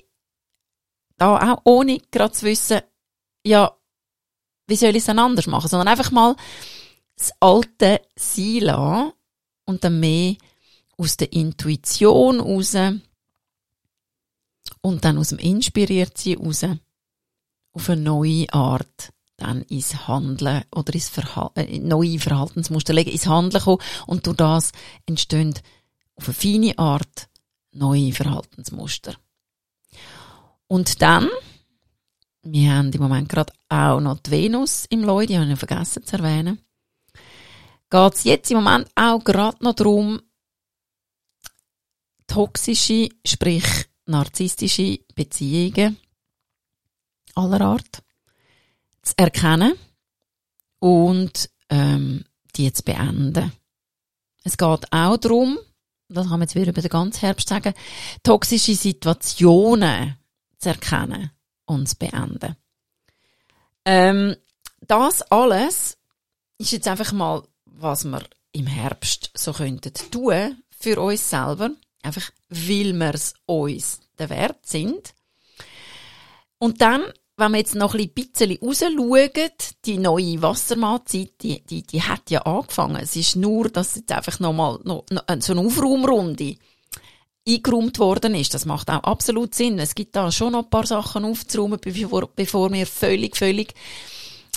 da 1.18 1.54
auch 1.54 1.62
ohne 1.64 2.00
gerade 2.12 2.34
zu 2.34 2.46
wissen, 2.46 2.82
ja, 3.46 3.76
wie 4.68 4.76
soll 4.76 4.92
ich 4.92 5.04
es 5.04 5.10
anders 5.10 5.48
machen, 5.48 5.68
sondern 5.68 5.88
einfach 5.88 6.12
mal 6.12 6.36
das 7.18 7.32
Alte 7.40 8.02
sein 8.16 8.60
lassen 8.60 9.14
und 9.66 9.84
dann 9.84 10.00
mehr 10.00 10.36
aus 10.98 11.18
der 11.18 11.34
Intuition 11.34 12.40
raus 12.40 12.76
und 14.82 15.06
dann 15.06 15.18
aus 15.18 15.30
dem 15.30 15.40
Inspiriertsein 15.40 16.38
raus 16.38 16.66
auf 17.74 17.90
eine 17.90 18.02
neue 18.02 18.52
Art 18.54 19.14
dann 19.44 19.62
ins 19.64 20.08
Handeln 20.08 20.64
oder 20.74 20.94
ins 20.94 21.10
Verhal 21.10 21.52
äh, 21.56 21.80
neue 21.80 22.20
Verhaltensmuster 22.20 22.94
legen, 22.94 23.12
ins 23.12 23.28
Handeln 23.28 23.64
kommen. 23.64 23.82
Und 24.08 24.26
durch 24.26 24.38
das 24.38 24.72
entstehen 25.06 25.54
auf 26.16 26.28
eine 26.28 26.34
feine 26.34 26.78
Art 26.78 27.30
neue 27.72 28.12
Verhaltensmuster. 28.12 29.16
Und 30.68 31.02
dann, 31.02 31.30
wir 32.44 32.74
haben 32.74 32.92
im 32.92 33.02
Moment 33.02 33.30
gerade 33.30 33.54
auch 33.70 34.00
noch 34.00 34.20
die 34.20 34.32
Venus 34.32 34.86
im 34.90 35.04
Leu, 35.04 35.26
die 35.26 35.38
habe 35.38 35.52
ich 35.52 35.60
vergessen 35.60 36.06
zu 36.06 36.18
erwähnen, 36.18 36.60
geht 37.90 38.14
es 38.14 38.24
jetzt 38.24 38.52
im 38.52 38.58
Moment 38.58 38.90
auch 38.96 39.24
gerade 39.24 39.64
noch 39.64 39.74
darum, 39.74 40.22
toxische, 42.28 43.10
sprich 43.26 43.66
narzisstische 44.06 45.00
Beziehungen 45.16 45.98
aller 47.36 47.62
Art 47.62 48.04
zu 49.04 49.14
erkennen 49.18 49.74
und 50.80 51.50
ähm, 51.70 52.26
die 52.56 52.72
zu 52.74 52.84
beenden. 52.84 53.52
Es 54.44 54.58
geht 54.58 54.92
auch 54.92 55.18
darum, 55.18 55.58
das 56.10 56.24
kann 56.24 56.40
man 56.40 56.42
jetzt 56.42 56.56
wieder 56.56 56.70
über 56.70 56.82
den 56.82 56.90
ganzen 56.90 57.22
Herbst 57.22 57.50
sagen, 57.50 57.74
toxische 58.24 58.76
Situationen 58.76 60.18
zu 60.58 60.70
erkennen 60.70 61.32
und 61.66 61.88
zu 61.88 61.96
beenden. 61.98 62.56
Ähm, 63.86 64.36
das 64.82 65.22
alles 65.24 65.98
ist 66.58 66.72
jetzt 66.72 66.88
einfach 66.88 67.12
mal, 67.12 67.44
was 67.66 68.06
wir 68.06 68.24
im 68.52 68.68
Herbst 68.68 69.32
so 69.34 69.54
könnten 69.54 69.94
tun 69.94 70.64
für 70.70 71.02
uns 71.02 71.30
selber. 71.30 71.72
Einfach, 72.02 72.32
weil 72.50 72.94
wir 72.94 73.14
es 73.14 73.34
uns 73.46 74.02
der 74.20 74.30
Wert 74.30 74.66
sind. 74.66 75.14
Und 76.60 76.82
dann, 76.82 77.04
wenn 77.38 77.52
wir 77.52 77.58
jetzt 77.60 77.76
noch 77.76 77.96
ein 77.96 78.10
bisschen 78.10 78.58
rausschauen, 78.62 79.52
die 79.86 79.98
neue 79.98 80.42
Wassermahlzeit, 80.42 81.42
die, 81.42 81.62
die, 81.66 81.84
die 81.84 82.02
hat 82.02 82.30
ja 82.30 82.42
angefangen. 82.42 82.98
Es 82.98 83.16
ist 83.16 83.36
nur, 83.36 83.70
dass 83.70 83.96
jetzt 83.96 84.12
einfach 84.12 84.40
nochmal 84.40 84.80
noch, 84.84 85.06
noch 85.10 85.24
so 85.40 85.54
eine 85.54 85.62
Aufraumrunde 85.62 86.56
eingeräumt 87.48 88.00
worden 88.00 88.36
ist. 88.36 88.54
Das 88.54 88.66
macht 88.66 88.90
auch 88.90 89.04
absolut 89.04 89.56
Sinn. 89.56 89.80
Es 89.80 89.96
gibt 89.96 90.16
da 90.16 90.32
schon 90.32 90.54
noch 90.54 90.64
ein 90.64 90.70
paar 90.70 90.86
Sachen 90.86 91.26
aufzuräumen, 91.26 91.80
bevor, 91.82 92.28
bevor 92.28 92.72
wir 92.72 92.86
völlig, 92.86 93.36
völlig 93.36 93.74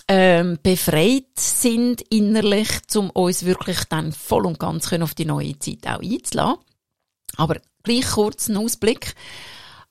ähm, 0.09 0.59
befreit 0.62 1.25
sind 1.37 2.02
innerlich, 2.11 2.68
um 2.95 3.11
uns 3.11 3.45
wirklich 3.45 3.85
dann 3.85 4.12
voll 4.12 4.47
und 4.47 4.59
ganz 4.59 4.88
können 4.88 5.02
auf 5.02 5.14
die 5.14 5.25
neue 5.25 5.59
Zeit 5.59 5.87
auch 5.87 6.00
einzulassen. 6.00 6.61
Aber 7.37 7.56
gleich 7.83 8.06
kurz 8.11 8.49
ein 8.49 8.56
Ausblick. 8.56 9.14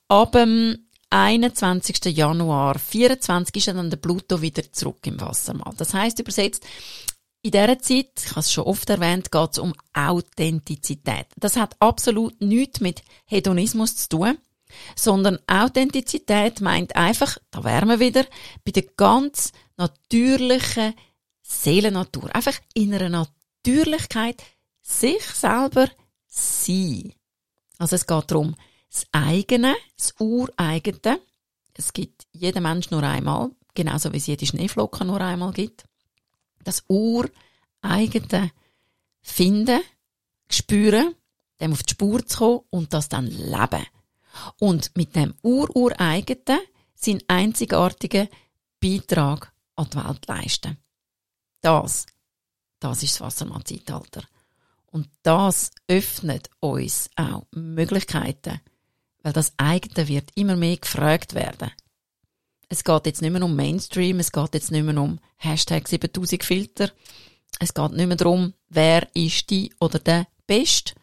Ab 0.08 0.32
dem 0.32 0.85
21. 1.10 2.04
Januar 2.06 2.74
2024 2.74 3.56
ist 3.56 3.68
dann 3.68 3.90
der 3.90 3.96
Pluto 3.96 4.40
wieder 4.42 4.70
zurück 4.72 5.06
im 5.06 5.20
Wassermal. 5.20 5.74
Das 5.76 5.94
heißt 5.94 6.18
übersetzt, 6.18 6.64
in 7.42 7.52
dieser 7.52 7.78
Zeit, 7.78 8.10
ich 8.16 8.30
habe 8.30 8.40
es 8.40 8.52
schon 8.52 8.64
oft 8.64 8.90
erwähnt, 8.90 9.30
geht 9.30 9.52
es 9.52 9.58
um 9.58 9.72
Authentizität. 9.92 11.26
Das 11.36 11.56
hat 11.56 11.76
absolut 11.78 12.40
nichts 12.40 12.80
mit 12.80 13.02
Hedonismus 13.24 13.96
zu 13.96 14.08
tun, 14.08 14.38
sondern 14.96 15.38
Authentizität 15.46 16.60
meint 16.60 16.96
einfach, 16.96 17.38
da 17.52 17.62
wären 17.62 17.88
wir 17.88 18.00
wieder, 18.00 18.24
bei 18.64 18.72
der 18.72 18.82
ganz 18.96 19.52
natürlichen 19.76 20.94
Seelennatur. 21.42 22.34
Einfach 22.34 22.58
in 22.74 22.92
einer 22.92 23.26
Natürlichkeit 23.64 24.42
sich 24.82 25.22
selber 25.22 25.88
sein. 26.26 27.12
Also 27.78 27.94
es 27.96 28.06
geht 28.06 28.30
darum, 28.30 28.56
das 28.90 29.06
eigene, 29.12 29.74
das 29.96 30.14
ureigene. 30.18 31.20
Es 31.74 31.92
gibt 31.92 32.26
jeder 32.32 32.60
Mensch 32.60 32.90
nur 32.90 33.02
einmal, 33.02 33.50
genauso 33.74 34.12
wie 34.12 34.16
es 34.16 34.26
jede 34.26 34.46
Schneeflocke 34.46 35.04
nur 35.04 35.20
einmal 35.20 35.52
gibt. 35.52 35.84
Das 36.64 36.84
ureigene 36.88 38.50
finden, 39.22 39.80
spüren, 40.50 41.14
dem 41.60 41.72
auf 41.72 41.82
die 41.82 41.92
Spur 41.92 42.24
zu 42.26 42.38
kommen 42.38 42.60
und 42.70 42.92
das 42.92 43.08
dann 43.08 43.26
leben. 43.26 43.86
Und 44.58 44.96
mit 44.96 45.16
dem 45.16 45.34
urureigenen 45.42 46.60
seinen 46.94 47.22
einzigartigen 47.28 48.28
Beitrag 48.80 49.52
an 49.76 49.88
die 49.90 49.96
Welt 49.96 50.26
leisten. 50.26 50.78
Das, 51.60 52.06
das 52.78 53.02
ist 53.02 53.14
das 53.14 53.20
Wassermann-Zeitalter. 53.20 54.22
Und 54.86 55.08
das 55.22 55.70
öffnet 55.88 56.48
uns 56.60 57.10
auch 57.16 57.46
Möglichkeiten, 57.52 58.60
weil 59.26 59.32
das 59.32 59.54
eigene 59.56 60.06
wird 60.06 60.30
immer 60.36 60.54
mehr 60.54 60.76
gefragt 60.76 61.34
werden. 61.34 61.72
Es 62.68 62.84
geht 62.84 63.06
jetzt 63.06 63.22
nicht 63.22 63.32
mehr 63.32 63.42
um 63.42 63.56
Mainstream, 63.56 64.20
es 64.20 64.30
geht 64.30 64.54
jetzt 64.54 64.70
nicht 64.70 64.84
mehr 64.84 65.02
um 65.02 65.18
Hashtag 65.34 65.88
7000 65.88 66.44
Filter. 66.44 66.92
Es 67.58 67.74
geht 67.74 67.90
nicht 67.90 68.06
mehr 68.06 68.16
darum, 68.16 68.54
wer 68.68 69.08
ist 69.16 69.50
die 69.50 69.74
oder 69.80 69.98
der 69.98 70.28
Best 70.46 70.94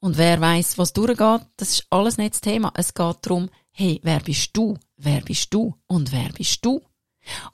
und 0.00 0.16
wer 0.16 0.40
weiß, 0.40 0.78
was 0.78 0.94
durchgeht. 0.94 1.42
Das 1.58 1.72
ist 1.72 1.86
alles 1.90 2.16
nicht 2.16 2.32
das 2.32 2.40
Thema. 2.40 2.72
Es 2.74 2.94
geht 2.94 3.16
darum, 3.20 3.50
hey, 3.70 4.00
wer 4.02 4.20
bist 4.20 4.56
du? 4.56 4.78
Wer 4.96 5.20
bist 5.20 5.52
du? 5.52 5.74
Und 5.86 6.10
wer 6.10 6.30
bist 6.30 6.64
du? 6.64 6.80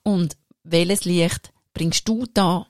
Und 0.05 0.37
welches 0.62 1.07
Licht 1.07 1.53
bringst 1.73 2.07
du 2.07 2.25
da 2.33 2.69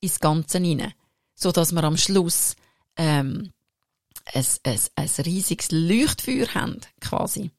ins 0.00 0.20
Ganze 0.20 0.58
hinein? 0.58 0.92
So 1.34 1.52
dass 1.52 1.72
wir 1.72 1.84
am 1.84 1.96
Schluss, 1.96 2.54
ähm, 2.96 3.50
ein, 4.32 4.46
ein, 4.64 4.80
ein 4.96 5.10
riesiges 5.24 5.70
Leuchtfeuer 5.70 6.54
haben, 6.54 6.80
quasi. 7.00 7.50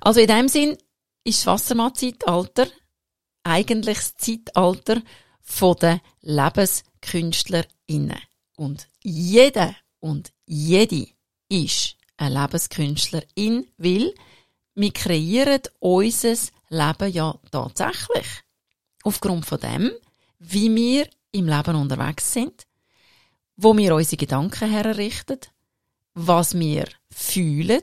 Also 0.00 0.20
in 0.20 0.28
dem 0.28 0.48
Sinn 0.48 0.76
ist 1.24 1.40
das 1.40 1.46
Wassermann-Zeitalter 1.46 2.68
eigentlich 3.42 3.98
das 3.98 4.16
Zeitalter 4.16 5.02
der 5.80 6.00
LebenskünstlerInnen. 6.22 8.20
Und 8.56 8.88
jeder 9.02 9.74
und 10.00 10.32
jede 10.46 11.06
ist 11.48 11.96
eine 12.16 12.42
Lebenskünstlerin, 12.42 13.66
weil 13.76 14.12
wir 14.74 14.92
kreieren 14.92 15.62
unser 15.78 16.36
Leben 16.68 17.12
ja 17.12 17.38
tatsächlich. 17.50 18.26
Aufgrund 19.04 19.46
von 19.46 19.60
dem, 19.60 19.92
wie 20.38 20.74
wir 20.74 21.08
im 21.32 21.46
Leben 21.48 21.76
unterwegs 21.76 22.32
sind, 22.32 22.66
wo 23.56 23.76
wir 23.76 23.94
unsere 23.94 24.16
Gedanken 24.16 24.70
herrichten, 24.70 25.40
was 26.14 26.58
wir 26.58 26.86
fühlen 27.10 27.82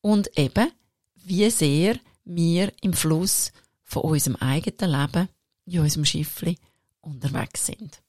und 0.00 0.38
eben, 0.38 0.70
wie 1.14 1.50
sehr 1.50 1.98
wir 2.24 2.72
im 2.82 2.92
Fluss 2.92 3.52
von 3.82 4.02
unserem 4.02 4.36
eigenen 4.36 4.90
Leben 4.90 5.28
in 5.66 5.80
unserem 5.80 6.04
Schiffli 6.04 6.58
unterwegs 7.00 7.66
sind. 7.66 8.02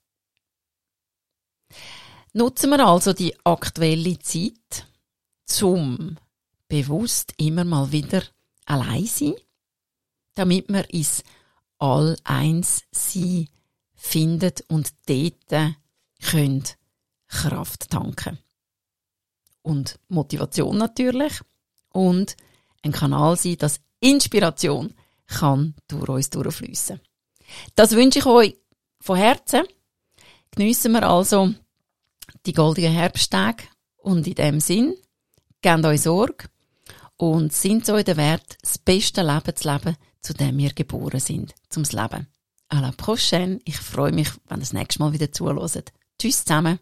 Nutzen 2.34 2.70
wir 2.70 2.86
also 2.86 3.14
die 3.14 3.36
aktuelle 3.46 4.18
Zeit, 4.20 4.88
zum 5.46 6.18
bewusst 6.68 7.34
immer 7.38 7.66
mal 7.66 7.92
wieder 7.92 8.24
allein 8.66 9.06
sein, 9.06 9.36
damit 10.36 10.70
wir 10.70 10.90
ins 10.94 11.24
All-Eins 11.78 12.84
sein 12.92 13.50
findet 13.94 14.62
und 14.70 14.94
dort 15.08 15.76
könnt 16.22 16.78
Kraft 17.32 17.90
tanken. 17.90 18.38
Und 19.64 20.00
Motivation 20.10 20.78
natürlich. 20.78 21.34
Und 21.90 22.36
ein 22.84 22.92
Kanal 22.92 23.38
sein, 23.38 23.58
dass 23.58 23.80
Inspiration 24.00 24.94
kann 25.28 25.76
durch 25.88 26.10
uns 26.10 26.30
durchfließen. 26.30 27.00
Das 27.76 27.92
wünsche 27.92 28.20
ich 28.20 28.26
euch 28.26 28.58
von 29.00 29.18
Herzen. 29.18 29.64
Geniessen 30.52 30.92
wir 30.92 31.08
also 31.08 31.54
die 32.46 32.54
goldenen 32.54 32.94
Herbsttage 32.94 33.64
und 33.98 34.28
in 34.28 34.36
dem 34.36 34.60
Sinn, 34.60 34.96
gebt 35.62 35.86
euch 35.86 36.02
Sorge 36.02 36.50
und 37.18 37.54
sind 37.54 37.86
so 37.86 37.96
in 37.96 38.06
der 38.06 38.18
Wert, 38.18 38.58
das 38.62 38.78
beste 38.78 39.22
Leben 39.22 39.56
zu 39.56 39.72
leben, 39.72 39.96
zu 40.22 40.34
dem 40.34 40.58
wir 40.58 40.74
geboren 40.74 41.20
sind, 41.20 41.54
zum 41.70 41.84
Leben. 41.84 42.28
À 42.70 42.80
la 42.80 42.92
prochaine. 42.92 43.60
Ich 43.66 43.78
freue 43.78 44.14
mich, 44.14 44.30
wenn 44.48 44.58
ihr 44.58 44.62
das 44.62 44.74
nächste 44.74 45.00
Mal 45.00 45.14
wieder 45.14 45.32
zuhört. 45.32 45.92
Tschüss 46.18 46.46
zusammen. 46.46 46.80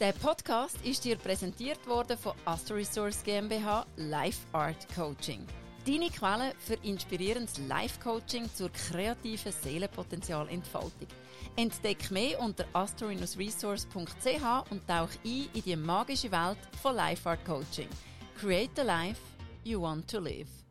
Der 0.00 0.12
Podcast 0.12 0.76
ist 0.84 1.04
dir 1.04 1.16
präsentiert 1.16 1.84
worden 1.88 2.16
von 2.16 2.32
Astro 2.44 2.76
Resource 2.76 3.20
GmbH 3.24 3.84
Life 3.96 4.46
Art 4.52 4.86
Coaching. 4.94 5.44
Deine 5.84 6.08
Quelle 6.08 6.52
für 6.60 6.74
inspirierendes 6.84 7.58
Life-Coaching 7.66 8.48
zur 8.54 8.70
kreativen 8.70 9.50
Seelenpotenzialentfaltung. 9.50 11.08
Entdeck 11.56 12.12
mehr 12.12 12.38
unter 12.38 12.64
astro-resource.ch 12.74 14.70
und 14.70 14.86
tauch 14.86 15.10
ein 15.24 15.48
in 15.52 15.62
die 15.64 15.74
magische 15.74 16.30
Welt 16.30 16.58
von 16.80 16.94
Life 16.94 17.28
Art 17.28 17.44
Coaching. 17.44 17.88
Create 18.38 18.70
the 18.76 18.82
life 18.82 19.20
you 19.64 19.82
want 19.82 20.08
to 20.08 20.20
live. 20.20 20.67